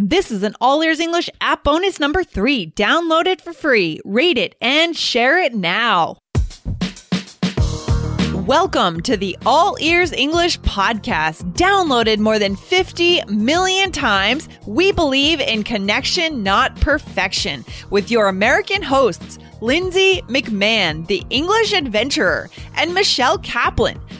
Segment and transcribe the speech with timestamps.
[0.00, 2.70] This is an All Ears English app bonus number three.
[2.70, 6.18] Download it for free, rate it, and share it now.
[8.32, 11.52] Welcome to the All Ears English podcast.
[11.54, 18.82] Downloaded more than 50 million times, we believe in connection, not perfection, with your American
[18.82, 24.00] hosts, Lindsay McMahon, the English adventurer, and Michelle Kaplan,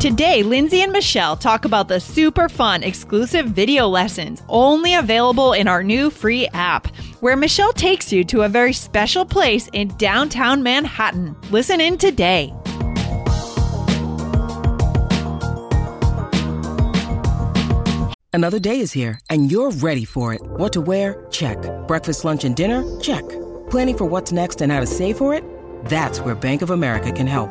[0.00, 5.66] Today, Lindsay and Michelle talk about the super fun exclusive video lessons only available in
[5.66, 6.86] our new free app,
[7.18, 11.34] where Michelle takes you to a very special place in downtown Manhattan.
[11.50, 12.54] Listen in today.
[18.32, 20.40] Another day is here, and you're ready for it.
[20.44, 21.26] What to wear?
[21.32, 21.58] Check.
[21.88, 22.84] Breakfast, lunch, and dinner?
[23.00, 23.28] Check.
[23.68, 25.42] Planning for what's next and how to save for it?
[25.86, 27.50] That's where Bank of America can help.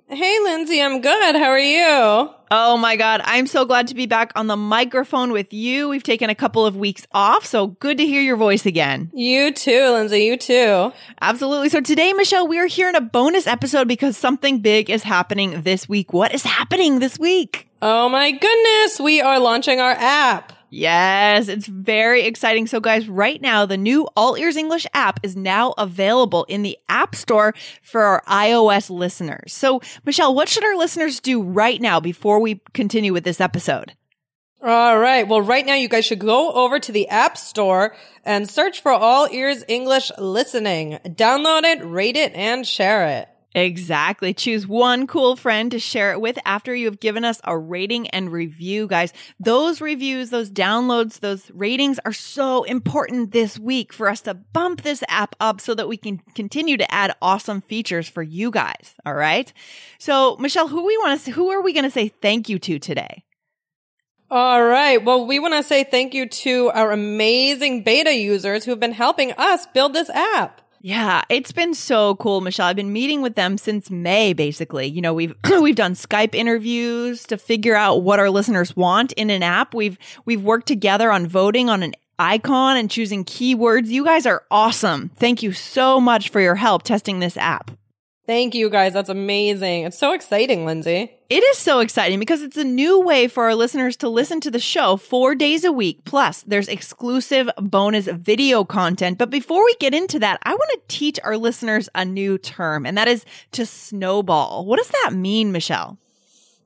[0.13, 1.35] Hey, Lindsay, I'm good.
[1.37, 2.29] How are you?
[2.51, 3.21] Oh my God.
[3.23, 5.87] I'm so glad to be back on the microphone with you.
[5.87, 9.09] We've taken a couple of weeks off, so good to hear your voice again.
[9.13, 10.25] You too, Lindsay.
[10.25, 10.91] You too.
[11.21, 11.69] Absolutely.
[11.69, 15.61] So today, Michelle, we are here in a bonus episode because something big is happening
[15.61, 16.11] this week.
[16.11, 17.69] What is happening this week?
[17.81, 18.99] Oh my goodness.
[18.99, 20.51] We are launching our app.
[20.73, 22.65] Yes, it's very exciting.
[22.65, 26.77] So, guys, right now, the new All Ears English app is now available in the
[26.87, 29.51] App Store for our iOS listeners.
[29.51, 33.95] So, Michelle, what should our listeners do right now before we continue with this episode?
[34.63, 35.27] All right.
[35.27, 37.93] Well, right now, you guys should go over to the App Store
[38.23, 40.99] and search for All Ears English Listening.
[41.03, 43.27] Download it, rate it, and share it.
[43.53, 44.33] Exactly.
[44.33, 48.07] Choose one cool friend to share it with after you have given us a rating
[48.09, 49.11] and review, guys.
[49.39, 54.83] Those reviews, those downloads, those ratings are so important this week for us to bump
[54.83, 58.95] this app up so that we can continue to add awesome features for you guys.
[59.05, 59.51] All right.
[59.99, 62.79] So, Michelle, who we want to who are we going to say thank you to
[62.79, 63.25] today?
[64.29, 65.03] All right.
[65.03, 68.93] Well, we want to say thank you to our amazing beta users who have been
[68.93, 70.61] helping us build this app.
[70.83, 72.65] Yeah, it's been so cool, Michelle.
[72.65, 74.87] I've been meeting with them since May basically.
[74.87, 79.29] You know, we've we've done Skype interviews to figure out what our listeners want in
[79.29, 79.75] an app.
[79.75, 83.87] We've we've worked together on voting on an icon and choosing keywords.
[83.87, 85.09] You guys are awesome.
[85.17, 87.71] Thank you so much for your help testing this app.
[88.31, 88.93] Thank you guys.
[88.93, 89.83] That's amazing.
[89.83, 91.11] It's so exciting, Lindsay.
[91.29, 94.49] It is so exciting because it's a new way for our listeners to listen to
[94.49, 96.05] the show four days a week.
[96.05, 99.17] Plus, there's exclusive bonus video content.
[99.17, 102.85] But before we get into that, I want to teach our listeners a new term,
[102.85, 104.63] and that is to snowball.
[104.63, 105.97] What does that mean, Michelle?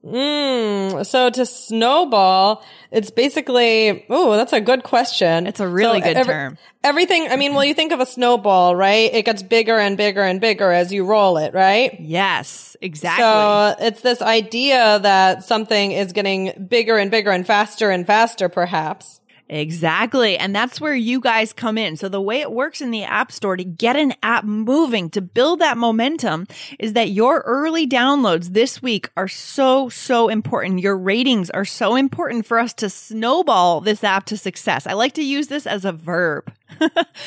[0.06, 5.48] Mm, so to snowball, it's basically, oh, that's a good question.
[5.48, 6.58] It's a really so good every, term.
[6.84, 9.12] Everything, I mean, well, you think of a snowball, right?
[9.12, 12.00] It gets bigger and bigger and bigger as you roll it, right?
[12.00, 13.24] Yes, exactly.
[13.24, 18.48] So it's this idea that something is getting bigger and bigger and faster and faster,
[18.48, 19.22] perhaps.
[19.48, 20.38] Exactly.
[20.38, 21.98] And that's where you guys come in.
[21.98, 25.22] So the way it works in the app store to get an app moving, to
[25.22, 26.48] build that momentum
[26.80, 30.80] is that your early downloads this week are so, so important.
[30.80, 34.88] Your ratings are so important for us to snowball this app to success.
[34.88, 36.52] I like to use this as a verb.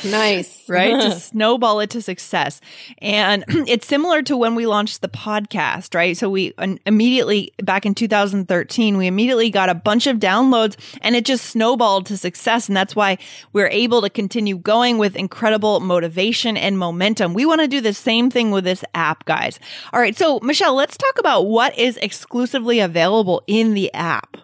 [0.05, 0.65] Nice.
[0.69, 1.01] right?
[1.01, 2.61] to snowball it to success.
[2.99, 6.17] And it's similar to when we launched the podcast, right?
[6.17, 6.55] So we
[6.87, 12.07] immediately, back in 2013, we immediately got a bunch of downloads and it just snowballed
[12.07, 12.69] to success.
[12.69, 13.19] And that's why
[13.53, 17.35] we're able to continue going with incredible motivation and momentum.
[17.35, 19.59] We want to do the same thing with this app, guys.
[19.93, 20.17] All right.
[20.17, 24.37] So, Michelle, let's talk about what is exclusively available in the app.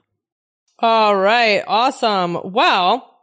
[0.79, 1.63] All right.
[1.67, 2.39] Awesome.
[2.45, 3.14] Well,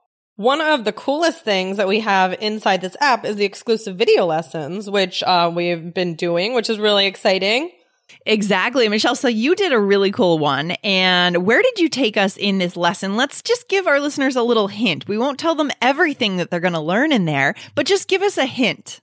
[0.41, 4.25] one of the coolest things that we have inside this app is the exclusive video
[4.25, 7.71] lessons, which uh, we've been doing, which is really exciting.
[8.25, 9.15] Exactly, Michelle.
[9.15, 10.71] So you did a really cool one.
[10.83, 13.15] And where did you take us in this lesson?
[13.15, 15.07] Let's just give our listeners a little hint.
[15.07, 18.21] We won't tell them everything that they're going to learn in there, but just give
[18.21, 18.99] us a hint.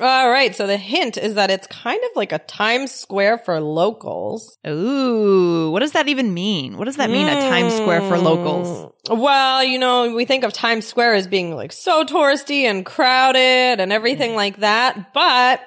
[0.00, 0.54] All right.
[0.56, 4.58] So the hint is that it's kind of like a Times Square for locals.
[4.66, 6.76] Ooh, what does that even mean?
[6.78, 8.92] What does that mean, a Times Square for locals?
[9.06, 9.18] Mm.
[9.20, 13.80] Well, you know, we think of Times Square as being like so touristy and crowded
[13.80, 14.36] and everything Mm.
[14.36, 15.12] like that.
[15.14, 15.60] But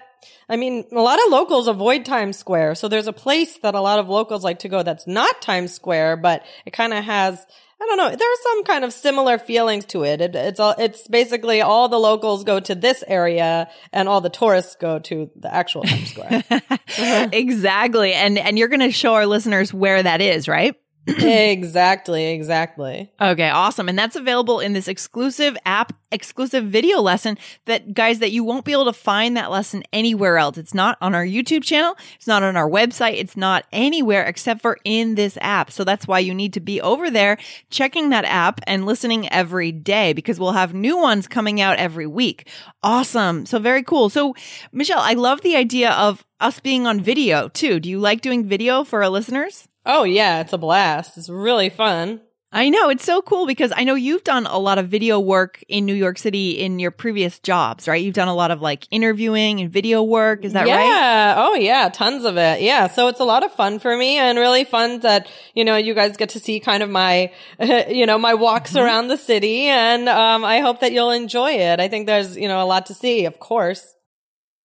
[0.50, 2.76] I mean, a lot of locals avoid Times Square.
[2.76, 5.74] So there's a place that a lot of locals like to go that's not Times
[5.74, 7.46] Square, but it kind of has
[7.80, 8.10] I don't know.
[8.10, 10.20] There are some kind of similar feelings to it.
[10.20, 10.36] it.
[10.36, 14.76] It's all, it's basically all the locals go to this area and all the tourists
[14.76, 16.44] go to the actual Times Square.
[17.32, 18.14] exactly.
[18.14, 20.76] And and you're going to show our listeners where that is, right?
[21.20, 23.10] exactly, exactly.
[23.22, 23.88] Okay, awesome.
[23.88, 28.66] And that's available in this exclusive app, exclusive video lesson that guys that you won't
[28.66, 30.58] be able to find that lesson anywhere else.
[30.58, 34.62] It's not on our YouTube channel, it's not on our website, it's not anywhere except
[34.62, 35.72] for in this app.
[35.72, 37.38] So that's why you need to be over there
[37.70, 42.08] checking that app and listening every day because we'll have new ones coming out every
[42.08, 42.50] week.
[42.84, 43.46] Awesome.
[43.46, 44.10] So very cool.
[44.10, 44.36] So
[44.74, 47.80] Michelle, I love the idea of us being on video too.
[47.80, 49.70] Do you like doing video for our listeners?
[49.88, 51.18] Oh yeah, it's a blast.
[51.18, 52.22] It's really fun.
[52.52, 55.62] I know it's so cool because I know you've done a lot of video work
[55.68, 58.02] in New York City in your previous jobs, right?
[58.02, 60.46] You've done a lot of like interviewing and video work.
[60.46, 60.76] Is that yeah.
[60.78, 60.86] right?
[60.86, 61.36] Yeah.
[61.38, 61.90] Oh yeah.
[61.90, 62.62] Tons of it.
[62.62, 62.88] Yeah.
[62.88, 65.94] So it's a lot of fun for me and really fun that, you know, you
[65.94, 67.34] guys get to see kind of my,
[67.90, 68.80] you know, my walks Mm-hmm.
[68.80, 69.68] around the city.
[69.68, 71.80] And, um, I hope that you'll enjoy it.
[71.82, 73.94] I think there's, you know, a lot to see, of course.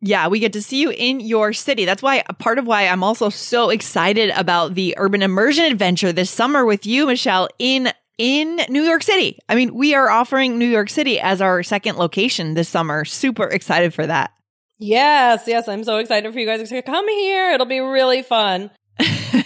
[0.00, 1.84] Yeah, we get to see you in your city.
[1.84, 6.12] That's why a part of why I'm also so excited about the urban immersion adventure
[6.12, 9.38] this summer with you, Michelle, in in New York City.
[9.48, 13.04] I mean, we are offering New York City as our second location this summer.
[13.04, 14.32] Super excited for that.
[14.78, 15.44] Yes.
[15.46, 15.68] Yes.
[15.68, 17.52] I'm so excited for you guys to come here.
[17.52, 18.70] It'll be really fun.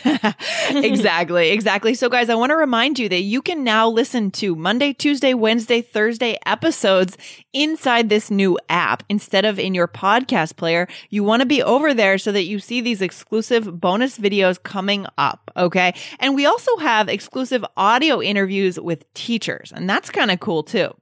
[0.70, 1.94] exactly, exactly.
[1.94, 5.34] So, guys, I want to remind you that you can now listen to Monday, Tuesday,
[5.34, 7.16] Wednesday, Thursday episodes
[7.52, 10.88] inside this new app instead of in your podcast player.
[11.10, 15.06] You want to be over there so that you see these exclusive bonus videos coming
[15.18, 15.50] up.
[15.56, 15.94] Okay.
[16.18, 20.94] And we also have exclusive audio interviews with teachers, and that's kind of cool too.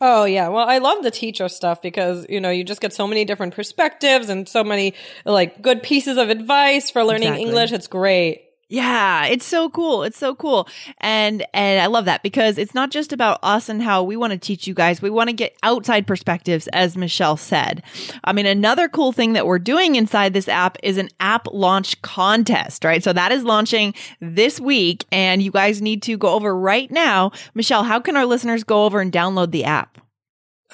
[0.00, 0.48] Oh yeah.
[0.48, 3.54] Well, I love the teacher stuff because, you know, you just get so many different
[3.54, 4.94] perspectives and so many
[5.24, 7.42] like good pieces of advice for learning Exactly.
[7.44, 7.72] English.
[7.72, 8.42] It's great.
[8.68, 10.04] Yeah, it's so cool.
[10.04, 10.68] It's so cool.
[10.98, 14.32] And and I love that because it's not just about us and how we want
[14.32, 15.02] to teach you guys.
[15.02, 17.82] We want to get outside perspectives as Michelle said.
[18.24, 22.00] I mean, another cool thing that we're doing inside this app is an app launch
[22.02, 23.04] contest, right?
[23.04, 27.32] So that is launching this week and you guys need to go over right now.
[27.54, 30.03] Michelle, how can our listeners go over and download the app?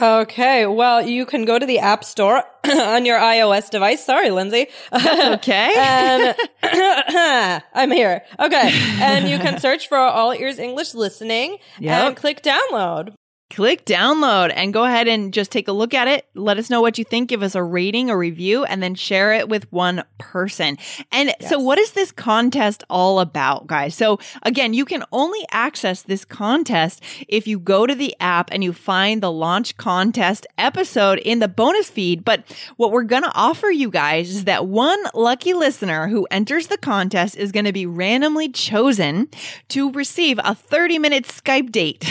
[0.01, 0.67] Okay.
[0.67, 4.05] Well, you can go to the App Store on your iOS device.
[4.05, 4.67] Sorry, Lindsay.
[4.93, 5.75] Okay.
[5.79, 8.23] and um, I'm here.
[8.39, 8.71] Okay.
[9.01, 12.07] And you can search for All Ears English Listening Yep.
[12.07, 13.15] and click download.
[13.51, 16.27] Click download and go ahead and just take a look at it.
[16.35, 17.29] Let us know what you think.
[17.29, 20.79] Give us a rating, a review, and then share it with one person.
[21.11, 23.95] And so, what is this contest all about, guys?
[23.95, 28.63] So, again, you can only access this contest if you go to the app and
[28.63, 32.25] you find the launch contest episode in the bonus feed.
[32.25, 32.45] But
[32.77, 36.79] what we're going to offer you guys is that one lucky listener who enters the
[36.79, 39.29] contest is going to be randomly chosen
[39.69, 42.05] to receive a 30 minute Skype date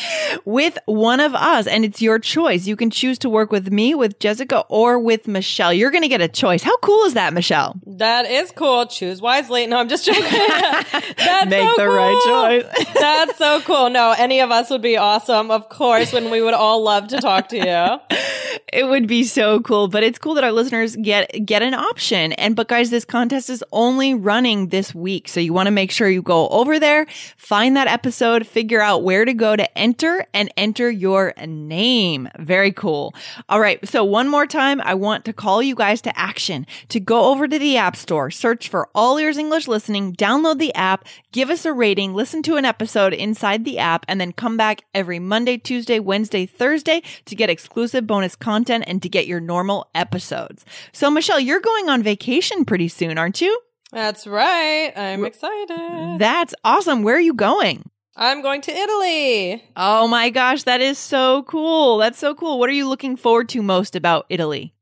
[0.44, 1.66] with one of us.
[1.66, 2.66] And it's your choice.
[2.66, 5.72] You can choose to work with me, with Jessica, or with Michelle.
[5.72, 6.62] You're going to get a choice.
[6.62, 7.78] How cool is that, Michelle?
[8.00, 8.86] That is cool.
[8.86, 9.66] Choose wisely.
[9.66, 10.22] No, I'm just joking.
[10.24, 11.94] That's Make so the cool.
[11.94, 12.86] right choice.
[12.94, 13.90] That's so cool.
[13.90, 17.18] No, any of us would be awesome, of course, when we would all love to
[17.20, 18.16] talk to you.
[18.72, 22.32] It would be so cool, but it's cool that our listeners get get an option.
[22.32, 25.28] And but guys, this contest is only running this week.
[25.28, 29.02] So you want to make sure you go over there, find that episode, figure out
[29.02, 32.28] where to go to enter and enter your name.
[32.38, 33.14] Very cool.
[33.48, 33.86] All right.
[33.88, 37.48] So one more time, I want to call you guys to action to go over
[37.48, 41.64] to the App Store, search for All Ears English Listening, download the app, give us
[41.64, 45.58] a rating, listen to an episode inside the app, and then come back every Monday,
[45.58, 50.64] Tuesday, Wednesday, Thursday to get exclusive bonus content and to get your normal episodes.
[50.92, 53.60] So, Michelle, you're going on vacation pretty soon, aren't you?
[53.90, 54.92] That's right.
[54.96, 56.20] I'm excited.
[56.20, 57.02] That's awesome.
[57.02, 57.90] Where are you going?
[58.14, 59.64] I'm going to Italy.
[59.76, 61.98] Oh my gosh, that is so cool.
[61.98, 62.60] That's so cool.
[62.60, 64.74] What are you looking forward to most about Italy?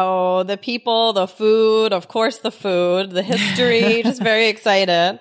[0.00, 5.18] Oh, the people, the food, of course, the food, the history, just very excited.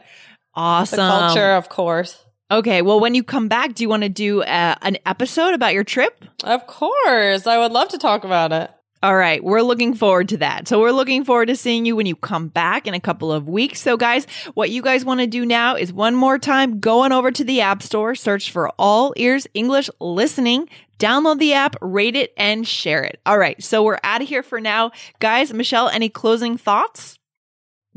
[0.53, 0.97] Awesome.
[0.97, 2.23] The culture, of course.
[2.51, 2.83] Okay.
[2.83, 5.83] Well, when you come back, do you want to do uh, an episode about your
[5.83, 6.23] trip?
[6.43, 7.47] Of course.
[7.47, 8.69] I would love to talk about it.
[9.03, 10.67] All right, we're looking forward to that.
[10.67, 13.47] So we're looking forward to seeing you when you come back in a couple of
[13.47, 13.79] weeks.
[13.79, 14.25] So guys,
[14.55, 17.43] what you guys want to do now is one more time go on over to
[17.43, 22.67] the App Store, search for All Ears English Listening, download the app, rate it and
[22.67, 23.21] share it.
[23.23, 24.91] All right, so we're out of here for now.
[25.19, 27.19] Guys, Michelle, any closing thoughts?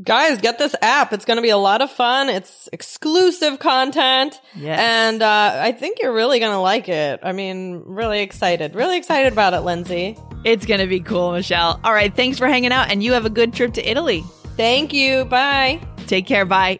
[0.03, 1.13] Guys, get this app.
[1.13, 2.29] It's going to be a lot of fun.
[2.29, 4.39] It's exclusive content.
[4.55, 4.79] Yes.
[4.79, 7.19] And uh, I think you're really going to like it.
[7.21, 8.73] I mean, really excited.
[8.73, 10.17] Really excited about it, Lindsay.
[10.43, 11.79] It's going to be cool, Michelle.
[11.83, 14.23] All right, thanks for hanging out and you have a good trip to Italy.
[14.57, 15.25] Thank you.
[15.25, 15.81] Bye.
[16.07, 16.45] Take care.
[16.45, 16.79] Bye.